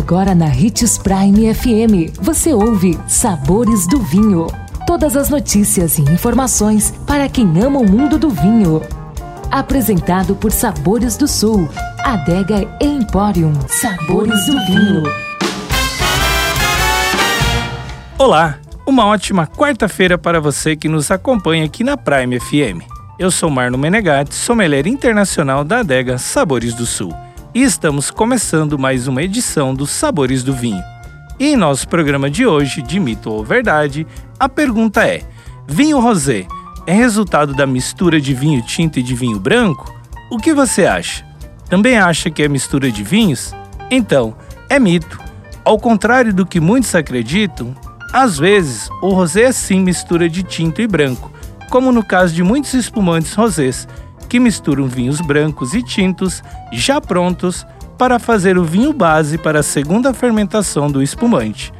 Agora 0.00 0.34
na 0.34 0.46
Ritz 0.46 0.96
Prime 0.96 1.54
FM, 1.54 2.18
você 2.22 2.54
ouve 2.54 2.98
Sabores 3.06 3.86
do 3.86 4.00
Vinho. 4.00 4.46
Todas 4.86 5.14
as 5.14 5.28
notícias 5.28 5.98
e 5.98 6.02
informações 6.02 6.90
para 7.06 7.28
quem 7.28 7.46
ama 7.62 7.80
o 7.80 7.88
mundo 7.88 8.18
do 8.18 8.30
vinho. 8.30 8.80
Apresentado 9.50 10.34
por 10.34 10.52
Sabores 10.52 11.18
do 11.18 11.28
Sul, 11.28 11.68
Adega 12.02 12.66
Emporium. 12.80 13.52
Sabores 13.68 14.46
do 14.46 14.52
Vinho. 14.64 15.02
Olá, 18.16 18.58
uma 18.86 19.04
ótima 19.04 19.46
quarta-feira 19.46 20.16
para 20.16 20.40
você 20.40 20.74
que 20.74 20.88
nos 20.88 21.10
acompanha 21.10 21.66
aqui 21.66 21.84
na 21.84 21.98
Prime 21.98 22.40
FM. 22.40 22.82
Eu 23.18 23.30
sou 23.30 23.50
Marno 23.50 23.76
Menegatti, 23.76 24.34
sommelier 24.34 24.86
internacional 24.86 25.62
da 25.62 25.80
adega 25.80 26.16
Sabores 26.16 26.72
do 26.72 26.86
Sul. 26.86 27.14
E 27.52 27.64
estamos 27.64 28.12
começando 28.12 28.78
mais 28.78 29.08
uma 29.08 29.24
edição 29.24 29.74
dos 29.74 29.90
Sabores 29.90 30.44
do 30.44 30.54
Vinho. 30.54 30.82
E 31.36 31.46
em 31.46 31.56
nosso 31.56 31.88
programa 31.88 32.30
de 32.30 32.46
hoje, 32.46 32.80
de 32.80 33.00
mito 33.00 33.28
ou 33.28 33.44
verdade, 33.44 34.06
a 34.38 34.48
pergunta 34.48 35.04
é: 35.04 35.22
vinho 35.66 35.98
rosé 35.98 36.46
é 36.86 36.92
resultado 36.92 37.52
da 37.52 37.66
mistura 37.66 38.20
de 38.20 38.32
vinho 38.32 38.62
tinto 38.62 39.00
e 39.00 39.02
de 39.02 39.16
vinho 39.16 39.40
branco? 39.40 39.92
O 40.30 40.38
que 40.38 40.54
você 40.54 40.86
acha? 40.86 41.26
Também 41.68 41.98
acha 41.98 42.30
que 42.30 42.40
é 42.40 42.46
mistura 42.46 42.88
de 42.88 43.02
vinhos? 43.02 43.52
Então, 43.90 44.36
é 44.68 44.78
mito. 44.78 45.18
Ao 45.64 45.76
contrário 45.76 46.32
do 46.32 46.46
que 46.46 46.60
muitos 46.60 46.94
acreditam, 46.94 47.74
às 48.12 48.38
vezes 48.38 48.88
o 49.02 49.08
rosé 49.08 49.42
é 49.42 49.52
sim 49.52 49.80
mistura 49.80 50.28
de 50.28 50.44
tinto 50.44 50.80
e 50.80 50.86
branco, 50.86 51.32
como 51.68 51.90
no 51.90 52.04
caso 52.04 52.32
de 52.32 52.44
muitos 52.44 52.74
espumantes 52.74 53.34
rosés, 53.34 53.88
que 54.30 54.38
misturam 54.40 54.86
vinhos 54.86 55.20
brancos 55.20 55.74
e 55.74 55.82
tintos 55.82 56.42
já 56.72 57.00
prontos 57.00 57.66
para 57.98 58.18
fazer 58.20 58.56
o 58.56 58.64
vinho 58.64 58.92
base 58.92 59.36
para 59.36 59.58
a 59.58 59.62
segunda 59.62 60.14
fermentação 60.14 60.90
do 60.90 61.02
espumante. 61.02 61.72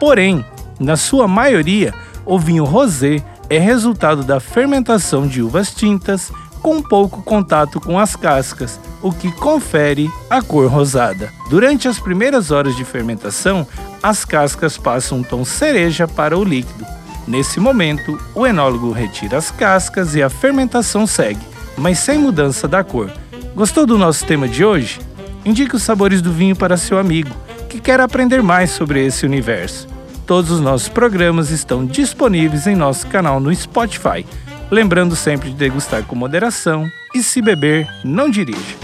Porém, 0.00 0.44
na 0.78 0.96
sua 0.96 1.28
maioria, 1.28 1.94
o 2.26 2.38
vinho 2.38 2.64
rosé 2.64 3.22
é 3.48 3.58
resultado 3.58 4.24
da 4.24 4.40
fermentação 4.40 5.26
de 5.26 5.40
uvas 5.40 5.72
tintas 5.72 6.32
com 6.60 6.82
pouco 6.82 7.22
contato 7.22 7.80
com 7.80 7.98
as 7.98 8.16
cascas, 8.16 8.80
o 9.00 9.12
que 9.12 9.30
confere 9.32 10.10
a 10.28 10.42
cor 10.42 10.68
rosada. 10.68 11.30
Durante 11.48 11.86
as 11.86 12.00
primeiras 12.00 12.50
horas 12.50 12.74
de 12.74 12.84
fermentação, 12.84 13.66
as 14.02 14.24
cascas 14.24 14.76
passam 14.76 15.18
um 15.18 15.22
tom 15.22 15.44
cereja 15.44 16.08
para 16.08 16.36
o 16.36 16.42
líquido. 16.42 16.84
Nesse 17.28 17.60
momento, 17.60 18.18
o 18.34 18.46
enólogo 18.46 18.90
retira 18.90 19.38
as 19.38 19.50
cascas 19.50 20.14
e 20.14 20.22
a 20.22 20.28
fermentação 20.28 21.06
segue, 21.06 21.53
mas 21.76 21.98
sem 21.98 22.18
mudança 22.18 22.66
da 22.68 22.82
cor. 22.84 23.10
Gostou 23.54 23.86
do 23.86 23.98
nosso 23.98 24.24
tema 24.24 24.48
de 24.48 24.64
hoje? 24.64 25.00
Indique 25.44 25.76
os 25.76 25.82
sabores 25.82 26.22
do 26.22 26.32
vinho 26.32 26.56
para 26.56 26.76
seu 26.76 26.98
amigo 26.98 27.34
que 27.68 27.80
quer 27.80 28.00
aprender 28.00 28.42
mais 28.42 28.70
sobre 28.70 29.04
esse 29.04 29.26
universo. 29.26 29.88
Todos 30.26 30.50
os 30.50 30.60
nossos 30.60 30.88
programas 30.88 31.50
estão 31.50 31.84
disponíveis 31.84 32.66
em 32.66 32.76
nosso 32.76 33.06
canal 33.08 33.40
no 33.40 33.54
Spotify. 33.54 34.24
Lembrando 34.70 35.16
sempre 35.16 35.50
de 35.50 35.56
degustar 35.56 36.04
com 36.04 36.14
moderação 36.14 36.88
e 37.14 37.22
se 37.22 37.42
beber, 37.42 37.86
não 38.04 38.30
dirija. 38.30 38.83